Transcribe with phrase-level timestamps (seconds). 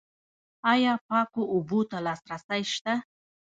[0.71, 2.93] آیا پاکو اوبو ته لاسرسی شته؟